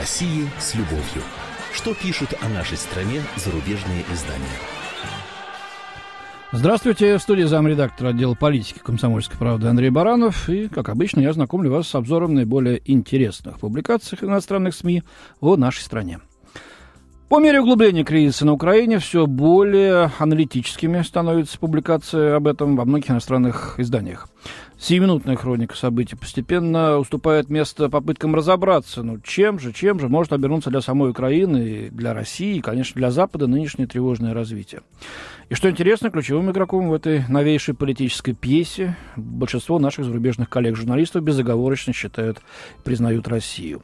России 0.00 0.48
с 0.58 0.74
любовью. 0.74 1.22
Что 1.74 1.92
пишут 1.92 2.30
о 2.40 2.48
нашей 2.48 2.78
стране 2.78 3.20
зарубежные 3.36 4.02
издания? 4.10 4.46
Здравствуйте, 6.52 7.18
в 7.18 7.22
студии 7.22 7.42
замредактора 7.42 8.08
отдела 8.08 8.34
политики 8.34 8.78
комсомольской 8.78 9.36
правды 9.36 9.68
Андрей 9.68 9.90
Баранов. 9.90 10.48
И, 10.48 10.68
как 10.68 10.88
обычно, 10.88 11.20
я 11.20 11.34
знакомлю 11.34 11.70
вас 11.70 11.86
с 11.86 11.94
обзором 11.94 12.32
наиболее 12.32 12.80
интересных 12.90 13.60
публикаций 13.60 14.16
иностранных 14.22 14.74
СМИ 14.74 15.02
о 15.40 15.56
нашей 15.56 15.82
стране. 15.82 16.18
По 17.30 17.38
мере 17.38 17.60
углубления 17.60 18.02
кризиса 18.02 18.44
на 18.44 18.54
Украине 18.54 18.98
все 18.98 19.24
более 19.24 20.10
аналитическими 20.18 21.00
становятся 21.02 21.60
публикации 21.60 22.32
об 22.32 22.48
этом 22.48 22.74
во 22.74 22.84
многих 22.84 23.12
иностранных 23.12 23.78
изданиях. 23.78 24.28
Сиюминутная 24.80 25.36
хроника 25.36 25.76
событий 25.76 26.16
постепенно 26.16 26.98
уступает 26.98 27.48
место 27.48 27.88
попыткам 27.88 28.34
разобраться, 28.34 29.04
ну 29.04 29.20
чем 29.20 29.60
же, 29.60 29.72
чем 29.72 30.00
же 30.00 30.08
может 30.08 30.32
обернуться 30.32 30.70
для 30.70 30.80
самой 30.80 31.10
Украины, 31.10 31.90
для 31.92 32.14
России 32.14 32.56
и, 32.56 32.60
конечно, 32.60 32.98
для 32.98 33.12
Запада 33.12 33.46
нынешнее 33.46 33.86
тревожное 33.86 34.34
развитие. 34.34 34.80
И 35.50 35.54
что 35.54 35.70
интересно, 35.70 36.10
ключевым 36.10 36.50
игроком 36.50 36.88
в 36.88 36.94
этой 36.94 37.24
новейшей 37.28 37.74
политической 37.74 38.32
пьесе 38.32 38.96
большинство 39.14 39.78
наших 39.78 40.04
зарубежных 40.04 40.48
коллег-журналистов 40.48 41.22
безоговорочно 41.22 41.92
считают, 41.92 42.38
признают 42.82 43.28
Россию. 43.28 43.82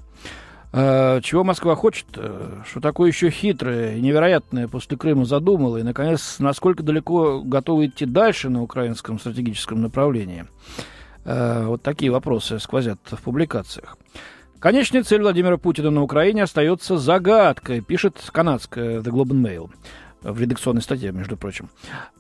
А, 0.73 1.21
чего 1.21 1.45
Москва 1.45 1.75
хочет? 1.75 2.07
Э, 2.17 2.63
что 2.69 2.81
такое 2.81 3.09
еще 3.09 3.31
хитрое, 3.31 4.01
невероятное 4.01 4.69
после 4.69 4.97
Крыма 4.97 5.25
задумала? 5.25 5.79
И, 5.79 5.83
наконец, 5.83 6.37
насколько 6.39 6.83
далеко 6.83 7.41
готовы 7.41 7.87
идти 7.87 8.05
дальше 8.05 8.51
на 8.51 8.63
украинском 8.63 9.19
стратегическом 9.19 9.81
направлении? 9.81 10.47
Э, 11.25 11.65
вот 11.67 11.83
такие 11.83 12.11
вопросы 12.11 12.59
сквозят 12.59 12.99
в 13.05 13.23
публикациях. 13.23 13.97
Конечная 14.59 15.03
цель 15.03 15.23
Владимира 15.23 15.59
Путина 15.59 15.91
на 15.91 16.03
Украине 16.03 16.43
остается 16.43 16.97
загадкой, 16.97 17.83
пишет 17.83 18.17
канадская 18.33 19.01
The 19.01 19.11
Globe 19.11 19.31
and 19.31 19.43
Mail 19.43 19.71
в 20.33 20.41
редакционной 20.41 20.83
статье, 20.83 21.13
между 21.13 21.37
прочим. 21.37 21.69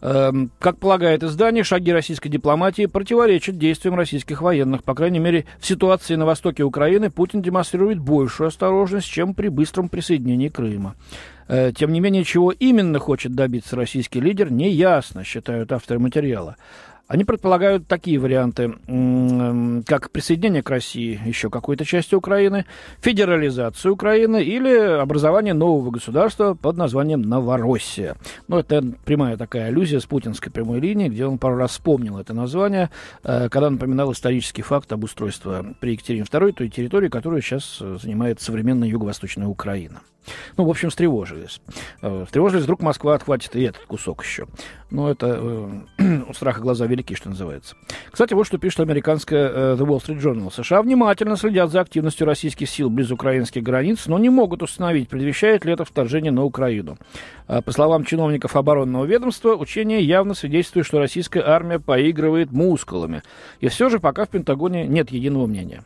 Эм, 0.00 0.50
как 0.58 0.78
полагает 0.78 1.22
издание, 1.22 1.64
шаги 1.64 1.92
российской 1.92 2.28
дипломатии 2.28 2.86
противоречат 2.86 3.58
действиям 3.58 3.94
российских 3.94 4.42
военных. 4.42 4.84
По 4.84 4.94
крайней 4.94 5.18
мере, 5.18 5.46
в 5.58 5.66
ситуации 5.66 6.14
на 6.14 6.26
востоке 6.26 6.62
Украины 6.62 7.10
Путин 7.10 7.42
демонстрирует 7.42 7.98
большую 7.98 8.48
осторожность, 8.48 9.08
чем 9.08 9.34
при 9.34 9.48
быстром 9.48 9.88
присоединении 9.88 10.48
Крыма. 10.48 10.94
Э, 11.48 11.72
тем 11.72 11.92
не 11.92 12.00
менее, 12.00 12.24
чего 12.24 12.50
именно 12.52 12.98
хочет 12.98 13.34
добиться 13.34 13.76
российский 13.76 14.20
лидер, 14.20 14.50
не 14.50 14.70
ясно, 14.70 15.24
считают 15.24 15.72
авторы 15.72 16.00
материала. 16.00 16.56
Они 17.08 17.24
предполагают 17.24 17.86
такие 17.86 18.18
варианты, 18.18 18.74
как 19.86 20.10
присоединение 20.10 20.62
к 20.62 20.70
России 20.70 21.20
еще 21.24 21.50
какой-то 21.50 21.84
части 21.84 22.16
Украины, 22.16 22.66
федерализацию 23.00 23.94
Украины 23.94 24.42
или 24.42 24.76
образование 25.00 25.54
нового 25.54 25.90
государства 25.92 26.54
под 26.54 26.76
названием 26.76 27.22
Новороссия. 27.22 28.16
Ну, 28.48 28.58
это 28.58 28.82
прямая 29.04 29.36
такая 29.36 29.66
аллюзия 29.66 30.00
с 30.00 30.06
путинской 30.06 30.50
прямой 30.50 30.80
линии, 30.80 31.08
где 31.08 31.26
он 31.26 31.38
пару 31.38 31.56
раз 31.56 31.72
вспомнил 31.72 32.18
это 32.18 32.34
название, 32.34 32.90
э, 33.22 33.48
когда 33.50 33.70
напоминал 33.70 34.10
исторический 34.10 34.62
факт 34.62 34.92
обустройства 34.92 35.64
при 35.80 35.92
Екатерине 35.92 36.24
II 36.24 36.52
той 36.52 36.68
территории, 36.68 37.08
которую 37.08 37.40
сейчас 37.40 37.78
э, 37.80 37.98
занимает 38.02 38.40
современная 38.40 38.88
юго-восточная 38.88 39.46
Украина. 39.46 40.00
Ну, 40.56 40.64
в 40.64 40.70
общем, 40.70 40.90
встревожились. 40.90 41.60
Э, 42.02 42.24
встревожились, 42.26 42.64
вдруг 42.64 42.82
Москва 42.82 43.14
отхватит 43.14 43.56
и 43.56 43.62
этот 43.62 43.82
кусок 43.86 44.24
еще. 44.24 44.46
Ну, 44.90 45.08
это 45.08 45.84
э, 45.98 46.22
у 46.28 46.34
страха 46.34 46.60
глаза 46.60 46.86
велики, 46.86 47.14
что 47.14 47.28
называется. 47.28 47.76
Кстати, 48.10 48.34
вот 48.34 48.46
что 48.46 48.58
пишет 48.58 48.80
американская 48.80 49.48
э, 49.48 49.76
The 49.78 49.86
Wall 49.86 49.98
Street 49.98 50.20
Journal. 50.20 50.52
США 50.52 50.82
внимательно 50.82 51.36
следят 51.36 51.70
за 51.70 51.80
активностью 51.80 52.26
российских 52.26 52.68
сил 52.68 52.90
близ 52.90 53.10
украинских 53.10 53.62
границ, 53.62 54.06
но 54.06 54.18
не 54.18 54.30
могут 54.30 54.62
установить, 54.62 55.08
предвещает 55.08 55.64
ли 55.64 55.72
это 55.72 55.84
вторжение 55.84 56.32
на 56.32 56.44
Украину. 56.44 56.98
По 57.46 57.70
словам 57.70 58.04
чиновников 58.04 58.56
оборонного 58.56 59.04
ведомства, 59.04 59.54
учение 59.54 60.02
явно 60.02 60.34
свидетельствует, 60.34 60.86
что 60.86 60.98
российская 60.98 61.42
армия 61.42 61.78
поигрывает 61.78 62.50
мускулами. 62.50 63.22
И 63.60 63.68
все 63.68 63.88
же 63.88 64.00
пока 64.00 64.24
в 64.24 64.30
Пентагоне 64.30 64.86
нет 64.86 65.10
единого 65.10 65.46
мнения. 65.46 65.84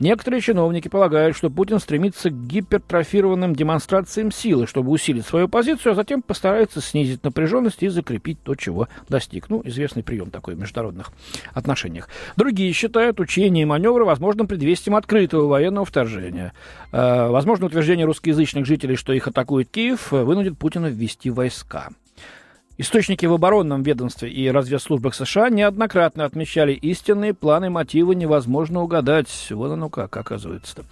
Некоторые 0.00 0.40
чиновники 0.40 0.88
полагают, 0.88 1.36
что 1.36 1.50
Путин 1.50 1.78
стремится 1.78 2.30
к 2.30 2.46
гипертрофированным 2.46 3.54
демонстрациям 3.54 4.32
силы, 4.32 4.66
чтобы 4.66 4.90
усилить 4.90 5.24
свою 5.24 5.48
позицию, 5.48 5.92
а 5.92 5.94
затем 5.94 6.20
постарается 6.20 6.80
снизить 6.80 7.22
напряженность 7.22 7.82
и 7.82 7.88
закрепить 7.88 8.42
то, 8.42 8.54
чего 8.54 8.88
достиг. 9.08 9.48
Ну, 9.48 9.62
известный 9.64 10.02
прием 10.02 10.30
такой 10.30 10.54
в 10.54 10.58
международных 10.58 11.12
отношениях. 11.52 12.08
Другие 12.36 12.72
считают 12.72 13.20
учения 13.20 13.62
и 13.62 13.66
маневры 13.66 14.04
возможным 14.04 14.48
предвестием 14.48 14.96
открытого 14.96 15.46
военного 15.46 15.86
вторжения. 15.86 16.52
Э, 16.92 17.28
возможно, 17.28 17.66
утверждение 17.66 18.04
русскоязычных 18.04 18.66
жителей, 18.66 18.96
что 18.96 19.12
их 19.12 19.28
атакует 19.28 19.70
Киев, 19.70 20.10
вынудит 20.10 20.58
Путина 20.58 20.86
ввести 20.86 21.30
войска. 21.30 21.90
Источники 22.76 23.24
в 23.24 23.32
оборонном 23.32 23.84
ведомстве 23.84 24.30
и 24.30 24.50
разведслужбах 24.50 25.14
США 25.14 25.48
неоднократно 25.48 26.24
отмечали 26.24 26.72
истинные 26.72 27.32
планы 27.32 27.70
мотивы 27.70 28.16
невозможно 28.16 28.82
угадать. 28.82 29.28
Вот 29.50 29.70
оно 29.70 29.88
как, 29.88 30.16
оказывается-то. 30.16 30.84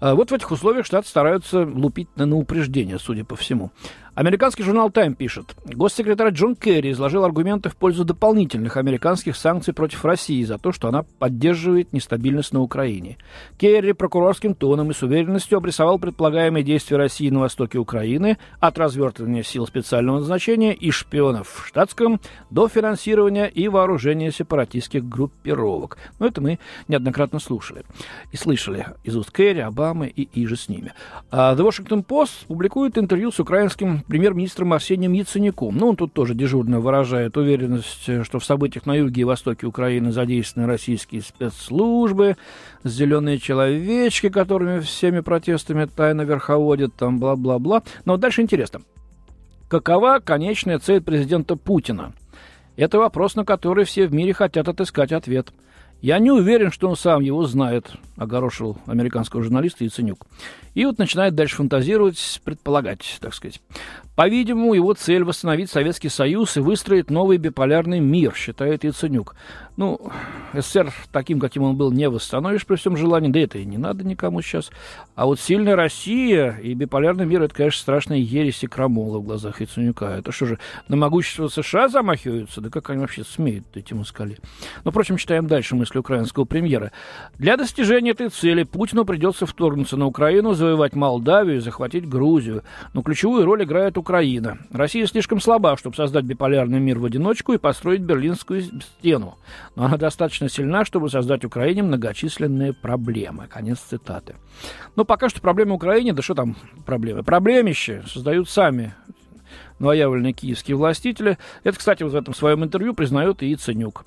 А 0.00 0.14
вот 0.14 0.30
в 0.30 0.34
этих 0.34 0.50
условиях 0.50 0.86
Штаты 0.86 1.08
стараются 1.08 1.60
лупить 1.60 2.08
на, 2.16 2.24
на 2.24 2.36
упреждение, 2.36 2.98
судя 2.98 3.24
по 3.24 3.36
всему. 3.36 3.70
Американский 4.20 4.64
журнал 4.64 4.90
«Тайм» 4.90 5.14
пишет, 5.14 5.56
госсекретарь 5.64 6.34
Джон 6.34 6.54
Керри 6.54 6.90
изложил 6.90 7.24
аргументы 7.24 7.70
в 7.70 7.76
пользу 7.76 8.04
дополнительных 8.04 8.76
американских 8.76 9.34
санкций 9.34 9.72
против 9.72 10.04
России 10.04 10.44
за 10.44 10.58
то, 10.58 10.72
что 10.72 10.88
она 10.88 11.04
поддерживает 11.18 11.94
нестабильность 11.94 12.52
на 12.52 12.60
Украине. 12.60 13.16
Керри 13.56 13.94
прокурорским 13.94 14.54
тоном 14.54 14.90
и 14.90 14.92
с 14.92 15.02
уверенностью 15.02 15.56
обрисовал 15.56 15.98
предполагаемые 15.98 16.62
действия 16.62 16.98
России 16.98 17.30
на 17.30 17.40
востоке 17.40 17.78
Украины 17.78 18.36
от 18.58 18.76
развертывания 18.76 19.42
сил 19.42 19.66
специального 19.66 20.18
назначения 20.18 20.74
и 20.74 20.90
шпионов 20.90 21.48
в 21.48 21.68
штатском 21.68 22.20
до 22.50 22.68
финансирования 22.68 23.46
и 23.46 23.68
вооружения 23.68 24.30
сепаратистских 24.30 25.02
группировок. 25.08 25.96
Но 26.18 26.26
это 26.26 26.42
мы 26.42 26.58
неоднократно 26.88 27.38
слушали 27.38 27.86
и 28.32 28.36
слышали 28.36 28.86
из 29.02 29.16
уст 29.16 29.30
Керри, 29.30 29.60
Обамы 29.60 30.08
и 30.08 30.28
иже 30.42 30.56
с 30.56 30.68
ними. 30.68 30.92
А 31.30 31.54
The 31.54 31.66
Washington 31.66 32.04
Post 32.04 32.44
публикует 32.48 32.98
интервью 32.98 33.32
с 33.32 33.40
украинским 33.40 34.04
премьер-министром 34.10 34.72
Арсением 34.72 35.12
Яценюком. 35.12 35.76
Ну, 35.76 35.90
он 35.90 35.96
тут 35.96 36.12
тоже 36.12 36.34
дежурно 36.34 36.80
выражает 36.80 37.36
уверенность, 37.36 38.24
что 38.24 38.38
в 38.38 38.44
событиях 38.44 38.84
на 38.84 38.94
юге 38.96 39.22
и 39.22 39.24
востоке 39.24 39.66
Украины 39.66 40.12
задействованы 40.12 40.70
российские 40.70 41.22
спецслужбы, 41.22 42.36
зеленые 42.84 43.38
человечки, 43.38 44.28
которыми 44.28 44.80
всеми 44.80 45.20
протестами 45.20 45.86
тайно 45.86 46.22
верховодят, 46.22 46.94
там 46.94 47.18
бла-бла-бла. 47.18 47.84
Но 48.04 48.16
дальше 48.16 48.42
интересно. 48.42 48.82
Какова 49.68 50.18
конечная 50.22 50.80
цель 50.80 51.00
президента 51.00 51.56
Путина? 51.56 52.12
Это 52.76 52.98
вопрос, 52.98 53.36
на 53.36 53.44
который 53.44 53.84
все 53.84 54.06
в 54.08 54.12
мире 54.12 54.34
хотят 54.34 54.68
отыскать 54.68 55.12
ответ– 55.12 55.52
я 56.02 56.18
не 56.18 56.30
уверен, 56.30 56.70
что 56.72 56.88
он 56.88 56.96
сам 56.96 57.20
его 57.20 57.46
знает, 57.46 57.92
огорошил 58.16 58.78
американского 58.86 59.42
журналиста 59.42 59.84
Яценюк. 59.84 60.26
И 60.74 60.84
вот 60.84 60.98
начинает 60.98 61.34
дальше 61.34 61.56
фантазировать, 61.56 62.40
предполагать, 62.44 63.18
так 63.20 63.34
сказать. 63.34 63.60
По-видимому, 64.20 64.74
его 64.74 64.92
цель 64.92 65.24
восстановить 65.24 65.70
Советский 65.70 66.10
Союз 66.10 66.58
и 66.58 66.60
выстроить 66.60 67.08
новый 67.08 67.38
биполярный 67.38 68.00
мир, 68.00 68.34
считает 68.34 68.84
Яценюк. 68.84 69.34
Ну, 69.78 69.98
СССР 70.52 70.92
таким, 71.10 71.40
каким 71.40 71.62
он 71.62 71.74
был, 71.74 71.90
не 71.90 72.06
восстановишь 72.06 72.66
при 72.66 72.76
всем 72.76 72.98
желании, 72.98 73.30
да 73.30 73.40
это 73.40 73.56
и 73.56 73.64
не 73.64 73.78
надо 73.78 74.04
никому 74.04 74.42
сейчас. 74.42 74.70
А 75.14 75.24
вот 75.24 75.40
сильная 75.40 75.74
Россия 75.74 76.58
и 76.62 76.74
биполярный 76.74 77.24
мир, 77.24 77.40
это, 77.40 77.54
конечно, 77.54 77.80
страшная 77.80 78.18
ересь 78.18 78.62
и 78.62 78.66
крамола 78.66 79.20
в 79.20 79.24
глазах 79.24 79.62
Яценюка. 79.62 80.16
Это 80.18 80.32
что 80.32 80.44
же, 80.44 80.58
на 80.88 80.96
могущество 80.96 81.48
США 81.48 81.88
замахиваются? 81.88 82.60
Да 82.60 82.68
как 82.68 82.90
они 82.90 83.00
вообще 83.00 83.24
смеют, 83.24 83.74
эти 83.74 83.94
москали? 83.94 84.36
Ну, 84.84 84.90
впрочем, 84.90 85.16
читаем 85.16 85.46
дальше 85.46 85.76
мысли 85.76 85.96
украинского 85.96 86.44
премьера. 86.44 86.92
Для 87.38 87.56
достижения 87.56 88.10
этой 88.10 88.28
цели 88.28 88.64
Путину 88.64 89.06
придется 89.06 89.46
вторгнуться 89.46 89.96
на 89.96 90.04
Украину, 90.04 90.52
завоевать 90.52 90.94
Молдавию 90.94 91.56
и 91.56 91.60
захватить 91.60 92.06
Грузию. 92.06 92.64
Но 92.92 93.00
ключевую 93.00 93.46
роль 93.46 93.64
играет 93.64 93.96
Украина. 93.96 94.09
Россия 94.10 95.06
слишком 95.06 95.40
слаба, 95.40 95.76
чтобы 95.76 95.96
создать 95.96 96.24
биполярный 96.24 96.80
мир 96.80 96.98
в 96.98 97.04
одиночку 97.04 97.52
и 97.52 97.58
построить 97.58 98.00
Берлинскую 98.00 98.62
стену. 98.62 99.38
Но 99.76 99.86
она 99.86 99.96
достаточно 99.96 100.48
сильна, 100.48 100.84
чтобы 100.84 101.08
создать 101.08 101.44
Украине 101.44 101.82
многочисленные 101.82 102.72
проблемы. 102.72 103.46
Конец 103.48 103.78
цитаты. 103.78 104.34
Но 104.96 105.04
пока 105.04 105.28
что 105.28 105.40
проблемы 105.40 105.74
Украине, 105.74 106.12
да 106.12 106.22
что 106.22 106.34
там 106.34 106.56
проблемы? 106.84 107.22
Проблемище 107.22 108.02
создают 108.06 108.48
сами 108.48 108.94
новоявленные 109.78 110.32
киевские 110.32 110.76
властители. 110.76 111.38
Это, 111.64 111.78
кстати, 111.78 112.02
вот 112.02 112.12
в 112.12 112.16
этом 112.16 112.34
своем 112.34 112.64
интервью 112.64 112.94
признает 112.94 113.42
и 113.42 113.48
Яценюк. 113.48 114.04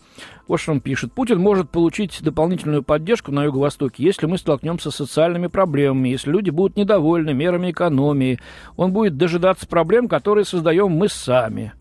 Вот 0.48 0.60
что 0.60 0.72
он 0.72 0.82
пишет. 0.82 1.14
Путин 1.14 1.40
может 1.40 1.70
получить 1.70 2.22
дополнительную 2.22 2.84
поддержку 2.84 3.32
на 3.32 3.44
Юго-Востоке, 3.46 4.04
если 4.04 4.26
мы 4.26 4.38
столкнемся 4.38 4.92
с 4.92 4.96
социальными 4.96 5.48
проблемами, 5.48 6.10
если 6.10 6.32
люди 6.32 6.50
будут 6.50 6.78
недовольны 6.78 7.34
мерами 7.34 7.72
экономии. 7.72 8.40
Он 8.76 8.92
будет 8.92 9.18
дожидаться 9.18 9.68
проблем, 9.68 10.08
которые 10.08 10.46
создаем 10.46 10.92
мы 10.92 11.10
сами. 11.10 11.74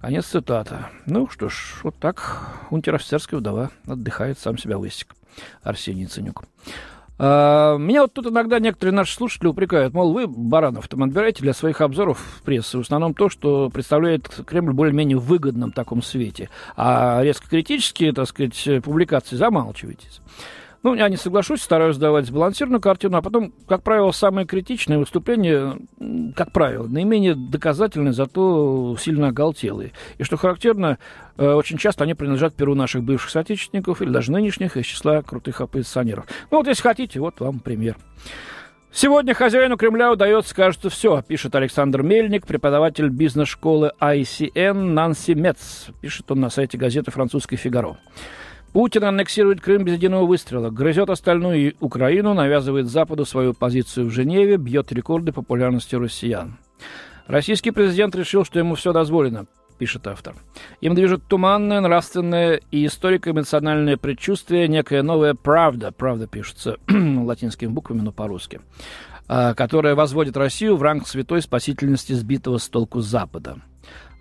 Конец 0.00 0.26
цитата. 0.26 0.90
Ну 1.06 1.28
что 1.30 1.48
ж, 1.48 1.80
вот 1.82 1.96
так 1.98 2.66
унтер-офицерская 2.70 3.40
вдова 3.40 3.70
отдыхает, 3.86 4.38
сам 4.38 4.58
себя 4.58 4.76
высек. 4.76 5.14
Арсений 5.62 6.06
Ценюк. 6.06 6.44
А, 7.18 7.76
меня 7.76 8.02
вот 8.02 8.12
тут 8.12 8.26
иногда 8.26 8.58
некоторые 8.58 8.94
наши 8.94 9.14
слушатели 9.14 9.46
упрекают, 9.46 9.94
мол, 9.94 10.12
вы, 10.12 10.26
Баранов, 10.26 10.88
там 10.88 11.02
отбираете 11.02 11.42
для 11.42 11.52
своих 11.52 11.80
обзоров 11.80 12.18
в 12.18 12.42
прессе 12.42 12.78
в 12.78 12.80
основном 12.80 13.14
то, 13.14 13.28
что 13.28 13.70
представляет 13.70 14.28
Кремль 14.46 14.72
более-менее 14.72 15.18
выгодном 15.18 15.72
таком 15.72 16.02
свете, 16.02 16.50
а 16.76 17.20
резко 17.22 17.48
критические, 17.48 18.12
так 18.12 18.28
сказать, 18.28 18.82
публикации 18.82 19.36
замалчиваетесь. 19.36 20.20
Ну, 20.84 20.94
я 20.94 21.08
не 21.08 21.16
соглашусь, 21.16 21.62
стараюсь 21.62 21.96
давать 21.96 22.26
сбалансированную 22.26 22.80
картину, 22.82 23.16
а 23.16 23.22
потом, 23.22 23.54
как 23.66 23.82
правило, 23.82 24.10
самые 24.10 24.46
критичные 24.46 24.98
выступления, 24.98 25.78
как 26.36 26.52
правило, 26.52 26.86
наименее 26.86 27.34
доказательные, 27.34 28.12
зато 28.12 28.94
сильно 29.00 29.28
оголтелые. 29.28 29.92
И 30.18 30.24
что 30.24 30.36
характерно, 30.36 30.98
э, 31.38 31.52
очень 31.52 31.78
часто 31.78 32.04
они 32.04 32.12
принадлежат 32.12 32.54
перу 32.54 32.74
наших 32.74 33.02
бывших 33.02 33.30
соотечественников 33.30 34.02
или 34.02 34.10
даже 34.10 34.30
нынешних 34.30 34.76
из 34.76 34.84
числа 34.84 35.22
крутых 35.22 35.62
оппозиционеров. 35.62 36.26
Ну, 36.50 36.58
вот 36.58 36.66
если 36.66 36.82
хотите, 36.82 37.18
вот 37.18 37.40
вам 37.40 37.60
пример. 37.60 37.96
Сегодня 38.92 39.32
хозяину 39.32 39.78
Кремля 39.78 40.12
удается, 40.12 40.54
кажется, 40.54 40.90
все, 40.90 41.22
пишет 41.22 41.54
Александр 41.54 42.02
Мельник, 42.02 42.46
преподаватель 42.46 43.08
бизнес-школы 43.08 43.92
ICN 43.98 44.74
Нанси 44.74 45.32
Мец. 45.32 45.86
Пишет 46.02 46.30
он 46.30 46.40
на 46.40 46.50
сайте 46.50 46.76
газеты 46.76 47.10
«Французской 47.10 47.56
Фигаро». 47.56 47.96
Путин 48.74 49.04
аннексирует 49.04 49.60
Крым 49.60 49.84
без 49.84 49.92
единого 49.92 50.26
выстрела, 50.26 50.68
грызет 50.68 51.08
остальную 51.08 51.74
Украину, 51.78 52.34
навязывает 52.34 52.88
Западу 52.88 53.24
свою 53.24 53.54
позицию 53.54 54.08
в 54.08 54.10
Женеве, 54.10 54.56
бьет 54.56 54.90
рекорды 54.90 55.30
популярности 55.30 55.94
россиян. 55.94 56.58
Российский 57.28 57.70
президент 57.70 58.16
решил, 58.16 58.44
что 58.44 58.58
ему 58.58 58.74
все 58.74 58.92
дозволено, 58.92 59.46
пишет 59.78 60.08
автор. 60.08 60.34
Им 60.80 60.96
движет 60.96 61.22
туманное, 61.28 61.80
нравственное 61.80 62.60
и 62.72 62.86
историко-эмоциональное 62.86 63.96
предчувствие, 63.96 64.66
некая 64.66 65.04
новая 65.04 65.34
правда, 65.34 65.92
правда 65.92 66.26
пишется 66.26 66.78
латинскими 66.88 67.68
буквами, 67.68 68.00
но 68.00 68.10
по-русски, 68.10 68.60
а, 69.28 69.54
которая 69.54 69.94
возводит 69.94 70.36
Россию 70.36 70.74
в 70.74 70.82
ранг 70.82 71.06
святой 71.06 71.42
спасительности 71.42 72.12
сбитого 72.12 72.58
с 72.58 72.68
толку 72.68 73.02
Запада. 73.02 73.58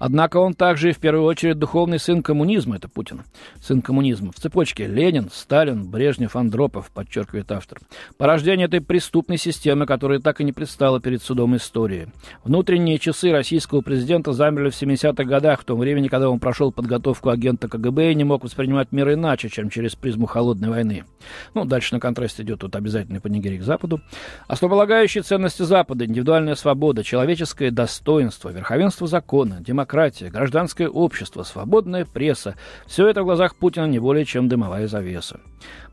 Однако 0.05 0.35
он 0.35 0.53
также 0.53 0.89
и 0.89 0.91
в 0.91 0.97
первую 0.97 1.23
очередь 1.23 1.57
духовный 1.57 1.97
сын 1.97 2.21
коммунизма, 2.21 2.75
это 2.75 2.89
Путин, 2.89 3.21
сын 3.61 3.81
коммунизма. 3.81 4.33
В 4.33 4.35
цепочке 4.35 4.85
Ленин, 4.85 5.29
Сталин, 5.31 5.89
Брежнев, 5.89 6.35
Андропов, 6.35 6.91
подчеркивает 6.91 7.49
автор. 7.53 7.79
Порождение 8.17 8.67
этой 8.67 8.81
преступной 8.81 9.37
системы, 9.37 9.85
которая 9.85 10.19
так 10.19 10.41
и 10.41 10.43
не 10.43 10.51
предстала 10.51 10.99
перед 10.99 11.23
судом 11.23 11.55
истории. 11.55 12.09
Внутренние 12.43 12.99
часы 12.99 13.31
российского 13.31 13.79
президента 13.79 14.33
замерли 14.33 14.71
в 14.71 14.73
70-х 14.73 15.23
годах, 15.23 15.61
в 15.61 15.63
том 15.63 15.79
времени, 15.79 16.09
когда 16.09 16.29
он 16.29 16.39
прошел 16.39 16.73
подготовку 16.73 17.29
агента 17.29 17.69
КГБ 17.69 18.11
и 18.11 18.15
не 18.15 18.25
мог 18.25 18.43
воспринимать 18.43 18.91
мир 18.91 19.13
иначе, 19.13 19.47
чем 19.47 19.69
через 19.69 19.95
призму 19.95 20.25
холодной 20.25 20.67
войны. 20.67 21.05
Ну, 21.53 21.63
дальше 21.63 21.93
на 21.93 22.01
контраст 22.01 22.41
идет 22.41 22.59
тут 22.59 22.75
обязательный 22.75 23.21
панигерик 23.21 23.63
Западу. 23.63 24.01
Основополагающие 24.49 25.23
ценности 25.23 25.61
Запада, 25.61 26.03
индивидуальная 26.03 26.55
свобода, 26.55 27.05
человеческое 27.05 27.71
достоинство, 27.71 28.49
верховенство 28.49 29.07
закона, 29.07 29.61
демократия, 29.61 29.92
демократия, 29.93 30.29
гражданское 30.29 30.89
общество, 30.89 31.43
свободная 31.43 32.03
пресса– 32.05 32.55
все 32.87 33.07
это 33.07 33.21
в 33.21 33.25
глазах 33.25 33.55
Путина 33.55 33.85
не 33.85 33.99
более 33.99 34.25
чем 34.25 34.47
дымовая 34.49 34.87
завеса. 34.87 35.39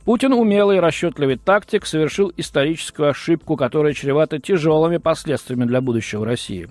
Путин, 0.07 0.33
умелый 0.33 0.79
и 0.79 0.81
расчетливый 0.81 1.37
тактик, 1.37 1.85
совершил 1.85 2.33
историческую 2.39 3.11
ошибку, 3.11 3.57
которая 3.57 3.93
чревата 3.93 4.39
тяжелыми 4.39 4.97
последствиями 4.97 5.67
для 5.67 5.83
будущего 5.83 6.25
России. 6.25 6.71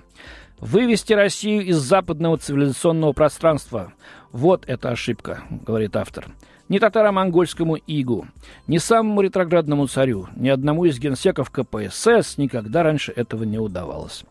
Вывести 0.60 1.14
Россию 1.14 1.66
из 1.68 1.78
западного 1.78 2.38
цивилизационного 2.40 3.14
пространства– 3.14 3.94
вот 4.32 4.64
эта 4.68 4.90
ошибка, 4.90 5.44
говорит 5.68 5.96
автор. 5.96 6.26
Ни 6.68 6.80
татаро-монгольскому 6.80 7.78
игу, 7.88 8.26
ни 8.68 8.80
самому 8.80 9.22
ретроградному 9.22 9.86
царю, 9.88 10.28
ни 10.36 10.50
одному 10.50 10.86
из 10.86 11.00
генсеков 11.00 11.52
КПСС 11.52 12.38
никогда 12.38 12.84
раньше 12.84 13.12
этого 13.16 13.44
не 13.44 13.60
удавалось. 13.60 14.24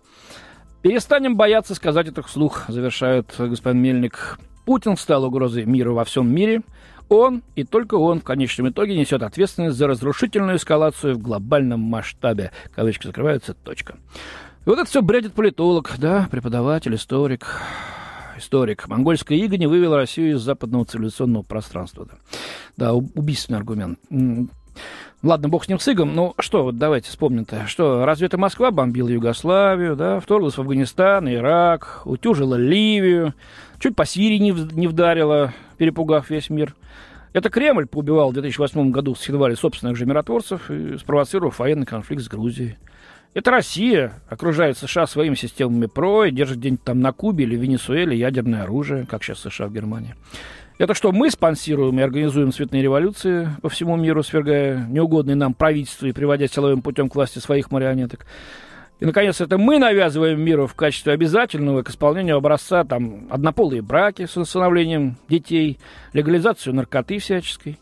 Перестанем 0.82 1.36
бояться 1.36 1.74
сказать 1.74 2.08
это 2.08 2.22
вслух, 2.22 2.64
завершает 2.68 3.34
господин 3.36 3.82
Мельник. 3.82 4.38
Путин 4.64 4.96
стал 4.96 5.24
угрозой 5.24 5.64
миру 5.64 5.94
во 5.94 6.04
всем 6.04 6.32
мире. 6.32 6.62
Он 7.08 7.42
и 7.56 7.64
только 7.64 7.94
он 7.94 8.20
в 8.20 8.24
конечном 8.24 8.68
итоге 8.68 8.96
несет 8.96 9.22
ответственность 9.22 9.76
за 9.76 9.86
разрушительную 9.86 10.58
эскалацию 10.58 11.14
в 11.14 11.22
глобальном 11.22 11.80
масштабе. 11.80 12.52
Кавычки 12.74 13.06
закрываются, 13.06 13.54
точка. 13.54 13.96
И 14.66 14.68
вот 14.68 14.78
это 14.78 14.88
все 14.88 15.02
бредит 15.02 15.32
политолог, 15.32 15.94
да, 15.98 16.28
преподаватель, 16.30 16.94
историк. 16.94 17.46
Историк. 18.36 18.86
Монгольская 18.86 19.38
ига 19.38 19.56
не 19.56 19.66
вывела 19.66 19.96
Россию 19.96 20.36
из 20.36 20.42
западного 20.42 20.84
цивилизационного 20.84 21.42
пространства. 21.42 22.06
Да 22.76 22.92
убийственный 22.92 23.58
аргумент. 23.58 23.98
Ладно, 25.22 25.48
бог 25.48 25.64
с 25.64 25.68
ним 25.68 25.80
с 25.80 25.88
игом, 25.88 26.14
ну 26.14 26.34
что, 26.38 26.62
вот 26.62 26.78
давайте 26.78 27.10
вспомним-то, 27.10 27.66
что 27.66 28.04
разве 28.04 28.26
это 28.28 28.38
Москва 28.38 28.70
бомбила 28.70 29.08
Югославию, 29.08 29.96
да, 29.96 30.20
вторглась 30.20 30.54
в 30.54 30.60
Афганистан, 30.60 31.28
Ирак, 31.28 32.02
утюжила 32.04 32.54
Ливию, 32.54 33.34
чуть 33.80 33.96
по 33.96 34.06
Сирии 34.06 34.38
не, 34.38 34.52
не 34.52 34.86
вдарила, 34.86 35.52
перепугав 35.76 36.30
весь 36.30 36.50
мир. 36.50 36.76
Это 37.32 37.50
Кремль 37.50 37.86
поубивал 37.86 38.30
в 38.30 38.34
2008 38.34 38.92
году 38.92 39.16
с 39.16 39.28
едва 39.28 39.48
ли 39.48 39.56
собственных 39.56 39.96
же 39.96 40.06
миротворцев 40.06 40.70
и 40.70 40.96
спровоцировав 40.98 41.58
военный 41.58 41.86
конфликт 41.86 42.22
с 42.22 42.28
Грузией. 42.28 42.76
Это 43.34 43.50
Россия 43.50 44.12
окружает 44.28 44.78
США 44.78 45.06
своими 45.06 45.34
системами 45.34 45.86
ПРО 45.86 46.24
и 46.24 46.30
держит 46.30 46.58
где-нибудь 46.58 46.84
там 46.84 47.00
на 47.00 47.12
Кубе 47.12 47.44
или 47.44 47.56
Венесуэле 47.56 48.16
ядерное 48.16 48.62
оружие, 48.62 49.06
как 49.06 49.22
сейчас 49.22 49.40
США 49.40 49.66
в 49.66 49.72
Германии. 49.72 50.14
Это 50.78 50.94
что, 50.94 51.10
мы 51.10 51.30
спонсируем 51.30 51.98
и 51.98 52.02
организуем 52.02 52.52
цветные 52.52 52.82
революции 52.82 53.48
по 53.62 53.68
всему 53.68 53.96
миру, 53.96 54.22
свергая 54.22 54.86
неугодные 54.88 55.34
нам 55.34 55.52
правительства 55.52 56.06
и 56.06 56.12
приводя 56.12 56.46
силовым 56.46 56.82
путем 56.82 57.08
к 57.08 57.16
власти 57.16 57.40
своих 57.40 57.70
марионеток. 57.72 58.26
И, 59.00 59.04
наконец, 59.04 59.40
это 59.40 59.58
мы 59.58 59.78
навязываем 59.78 60.40
миру 60.40 60.66
в 60.66 60.74
качестве 60.74 61.12
обязательного 61.12 61.82
к 61.82 61.90
исполнению 61.90 62.36
образца 62.36 62.84
там, 62.84 63.26
однополые 63.30 63.82
браки 63.82 64.26
с 64.26 64.36
усыновлением 64.36 65.16
детей, 65.28 65.78
легализацию 66.12 66.74
наркоты 66.74 67.18
всяческой. 67.18 67.78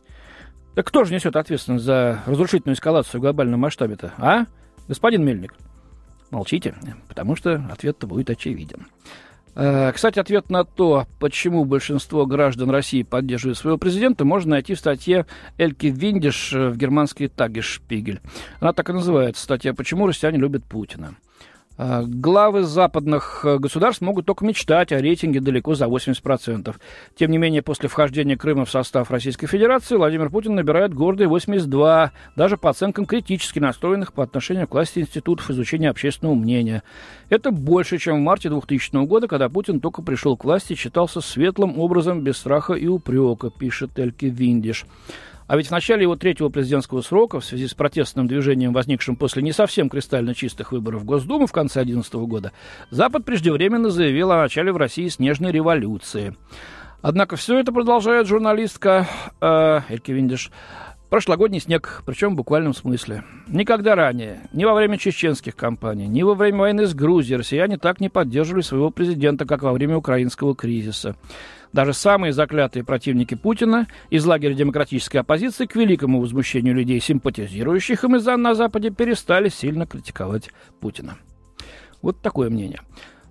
Так 0.74 0.86
кто 0.86 1.04
же 1.04 1.14
несет 1.14 1.36
ответственность 1.36 1.84
за 1.84 2.22
разрушительную 2.26 2.76
эскалацию 2.76 3.20
в 3.20 3.22
глобальном 3.22 3.60
масштабе-то, 3.60 4.12
а, 4.18 4.44
господин 4.88 5.24
Мельник? 5.24 5.54
Молчите, 6.30 6.74
потому 7.08 7.36
что 7.36 7.54
ответ-то 7.70 8.06
будет 8.06 8.30
очевиден. 8.30 8.86
Э, 9.54 9.90
кстати, 9.92 10.18
ответ 10.18 10.50
на 10.50 10.64
то, 10.64 11.06
почему 11.18 11.64
большинство 11.64 12.26
граждан 12.26 12.70
России 12.70 13.02
поддерживают 13.02 13.56
своего 13.56 13.78
президента, 13.78 14.24
можно 14.24 14.52
найти 14.52 14.74
в 14.74 14.78
статье 14.78 15.26
Эльки 15.56 15.86
Виндиш 15.86 16.52
в 16.52 16.76
германской 16.76 17.28
Тагешпигель. 17.28 18.20
Она 18.60 18.72
так 18.74 18.90
и 18.90 18.92
называется, 18.92 19.42
статья 19.42 19.72
«Почему 19.72 20.06
россияне 20.06 20.38
любят 20.38 20.64
Путина». 20.64 21.16
А, 21.78 22.02
главы 22.06 22.62
западных 22.62 23.42
э, 23.44 23.58
государств 23.58 24.00
могут 24.00 24.24
только 24.24 24.46
мечтать 24.46 24.92
о 24.92 25.00
рейтинге 25.00 25.40
далеко 25.40 25.74
за 25.74 25.86
80%. 25.86 26.74
Тем 27.16 27.30
не 27.30 27.36
менее, 27.36 27.60
после 27.60 27.88
вхождения 27.88 28.36
Крыма 28.36 28.64
в 28.64 28.70
состав 28.70 29.10
Российской 29.10 29.46
Федерации 29.46 29.96
Владимир 29.96 30.30
Путин 30.30 30.54
набирает 30.54 30.94
гордые 30.94 31.28
82, 31.28 32.12
даже 32.34 32.56
по 32.56 32.70
оценкам 32.70 33.04
критически 33.04 33.58
настроенных 33.58 34.14
по 34.14 34.22
отношению 34.22 34.66
к 34.68 34.72
власти 34.72 35.00
институтов 35.00 35.50
изучения 35.50 35.90
общественного 35.90 36.34
мнения. 36.34 36.82
Это 37.28 37.50
больше, 37.50 37.98
чем 37.98 38.16
в 38.16 38.20
марте 38.20 38.48
2000 38.48 39.04
года, 39.04 39.28
когда 39.28 39.50
Путин 39.50 39.80
только 39.80 40.00
пришел 40.00 40.36
к 40.36 40.44
власти 40.44 40.72
и 40.72 40.76
считался 40.76 41.20
светлым 41.20 41.78
образом 41.78 42.22
без 42.22 42.38
страха 42.38 42.72
и 42.72 42.86
упрека, 42.86 43.50
пишет 43.50 43.98
Эльке 43.98 44.28
Виндиш. 44.30 44.86
А 45.46 45.56
ведь 45.56 45.68
в 45.68 45.70
начале 45.70 46.02
его 46.02 46.16
третьего 46.16 46.48
президентского 46.48 47.02
срока, 47.02 47.40
в 47.40 47.44
связи 47.44 47.68
с 47.68 47.74
протестным 47.74 48.26
движением, 48.26 48.72
возникшим 48.72 49.16
после 49.16 49.42
не 49.42 49.52
совсем 49.52 49.88
кристально 49.88 50.34
чистых 50.34 50.72
выборов 50.72 51.02
в 51.02 51.04
Госдуму 51.04 51.46
в 51.46 51.52
конце 51.52 51.84
2011 51.84 52.14
года, 52.28 52.52
Запад 52.90 53.24
преждевременно 53.24 53.90
заявил 53.90 54.32
о 54.32 54.42
начале 54.42 54.72
в 54.72 54.76
России 54.76 55.08
снежной 55.08 55.52
революции. 55.52 56.36
Однако 57.02 57.36
все 57.36 57.58
это 57.58 57.72
продолжает 57.72 58.26
журналистка 58.26 59.06
э, 59.40 59.80
Эльки 59.88 60.10
Виндиш. 60.10 60.50
Прошлогодний 61.10 61.60
снег, 61.60 62.02
причем 62.04 62.32
в 62.32 62.36
буквальном 62.36 62.74
смысле. 62.74 63.22
Никогда 63.46 63.94
ранее, 63.94 64.40
ни 64.52 64.64
во 64.64 64.74
время 64.74 64.98
чеченских 64.98 65.54
кампаний, 65.54 66.08
ни 66.08 66.22
во 66.22 66.34
время 66.34 66.58
войны 66.58 66.86
с 66.86 66.94
Грузией 66.94 67.38
россияне 67.38 67.78
так 67.78 68.00
не 68.00 68.08
поддерживали 68.08 68.62
своего 68.62 68.90
президента, 68.90 69.46
как 69.46 69.62
во 69.62 69.72
время 69.72 69.96
украинского 69.96 70.56
кризиса. 70.56 71.14
Даже 71.72 71.92
самые 71.92 72.32
заклятые 72.32 72.84
противники 72.84 73.36
Путина 73.36 73.86
из 74.10 74.26
лагеря 74.26 74.54
демократической 74.54 75.18
оппозиции 75.18 75.66
к 75.66 75.76
великому 75.76 76.20
возмущению 76.20 76.74
людей, 76.74 77.00
симпатизирующих 77.00 78.02
им 78.02 78.16
из 78.16 78.26
на 78.26 78.54
Западе, 78.56 78.90
перестали 78.90 79.48
сильно 79.48 79.86
критиковать 79.86 80.50
Путина. 80.80 81.18
Вот 82.02 82.20
такое 82.20 82.50
мнение. 82.50 82.80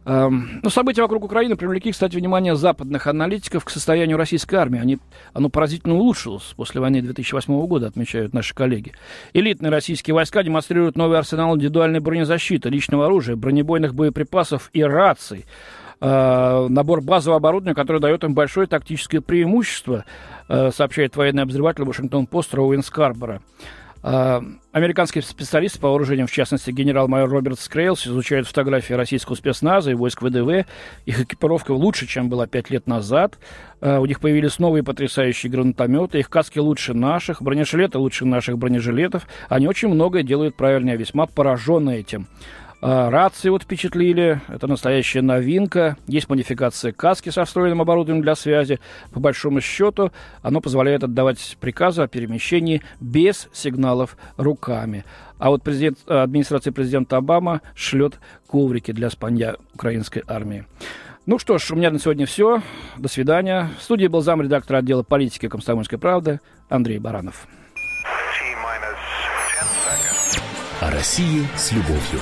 Но 0.06 0.30
ну, 0.30 0.70
события 0.70 1.02
вокруг 1.02 1.24
Украины 1.24 1.56
привлекли, 1.56 1.92
кстати, 1.92 2.16
внимание 2.16 2.56
западных 2.56 3.08
аналитиков 3.08 3.66
к 3.66 3.72
состоянию 3.72 4.18
российской 4.18 4.56
армии. 4.56 4.80
Они, 4.80 5.00
оно 5.34 5.50
поразительно 5.50 5.96
улучшилось 5.96 6.54
после 6.56 6.80
войны 6.80 7.02
2008 7.02 7.66
года, 7.66 7.88
отмечают 7.88 8.32
наши 8.34 8.54
коллеги. 8.54 8.94
Элитные 9.34 9.72
российские 9.72 10.14
войска 10.14 10.44
демонстрируют 10.44 10.96
новый 10.96 11.18
арсенал 11.18 11.56
индивидуальной 11.56 12.02
бронезащиты, 12.02 12.70
личного 12.70 13.08
оружия, 13.08 13.36
бронебойных 13.36 13.96
боеприпасов 13.96 14.70
и 14.74 14.84
раций. 14.84 15.46
Э, 16.02 16.68
набор 16.70 17.02
базового 17.02 17.38
оборудования, 17.38 17.76
который 17.76 18.02
дает 18.02 18.24
им 18.24 18.34
большое 18.34 18.68
тактическое 18.68 19.22
преимущество, 19.22 20.06
э, 20.50 20.72
сообщает 20.72 21.16
военный 21.16 21.44
обозреватель 21.44 21.84
Вашингтон-Пост 21.84 22.54
Роуэн 22.54 22.84
Скарбора. 22.84 23.42
А, 24.08 24.44
американские 24.72 25.24
специалисты 25.24 25.80
по 25.80 25.90
вооружениям, 25.90 26.28
в 26.28 26.32
частности, 26.32 26.70
генерал-майор 26.70 27.28
Роберт 27.28 27.60
Скейлс, 27.60 28.06
изучают 28.06 28.48
фотографии 28.48 28.94
российского 28.94 29.34
спецназа 29.34 29.90
и 29.90 29.96
войск 29.96 30.22
ВДВ. 30.22 30.68
Их 31.08 31.22
экипировка 31.22 31.72
лучше, 31.72 32.06
чем 32.06 32.30
была 32.30 32.46
пять 32.46 32.70
лет 32.70 32.86
назад. 32.86 33.40
А, 33.82 34.00
у 34.00 34.06
них 34.06 34.20
появились 34.20 34.60
новые 34.60 34.84
потрясающие 34.84 35.52
гранатометы. 35.52 36.20
Их 36.20 36.30
каски 36.30 36.60
лучше 36.60 36.94
наших, 36.94 37.42
бронежилеты 37.42 37.98
лучше 37.98 38.26
наших 38.26 38.60
бронежилетов. 38.60 39.26
Они 39.50 39.68
очень 39.68 39.88
многое 39.88 40.22
делают 40.22 40.56
правильно. 40.56 40.92
Я 40.92 40.98
весьма 40.98 41.26
поражен 41.26 41.90
этим. 41.90 42.28
А, 42.88 43.10
рации 43.10 43.50
вот 43.50 43.64
впечатлили, 43.64 44.42
это 44.48 44.68
настоящая 44.68 45.24
новинка. 45.24 45.98
Есть 46.06 46.30
модификация 46.30 46.92
каски 46.92 47.32
со 47.32 47.44
встроенным 47.44 47.82
оборудованием 47.82 48.22
для 48.22 48.36
связи. 48.36 48.80
По 49.12 49.20
большому 49.20 49.60
счету, 49.60 50.12
оно 50.44 50.62
позволяет 50.62 51.04
отдавать 51.04 51.58
приказы 51.60 52.04
о 52.04 52.08
перемещении 52.08 52.84
без 53.00 53.50
сигналов 53.54 54.16
руками. 54.38 55.04
А 55.40 55.50
вот 55.50 55.64
президент, 55.64 55.98
администрация 56.08 56.72
президента 56.72 57.18
Обама 57.18 57.62
шлет 57.74 58.20
коврики 58.48 58.92
для 58.92 59.10
спанья 59.10 59.56
украинской 59.74 60.22
армии. 60.28 60.68
Ну 61.26 61.40
что 61.40 61.58
ж, 61.58 61.72
у 61.72 61.76
меня 61.76 61.90
на 61.90 61.98
сегодня 61.98 62.28
все. 62.28 62.62
До 63.00 63.08
свидания. 63.08 63.72
В 63.80 63.82
студии 63.82 64.06
был 64.06 64.22
замредактор 64.22 64.76
отдела 64.76 65.02
политики 65.02 65.50
комсомольской 65.50 65.98
правды 65.98 66.40
Андрей 66.70 67.00
Баранов. 67.00 67.48
О 70.82 70.92
России 70.92 71.48
с 71.56 71.72
любовью. 71.72 72.22